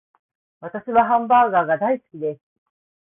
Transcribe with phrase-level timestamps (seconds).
[0.61, 2.41] 私はハンバーガーが大好きです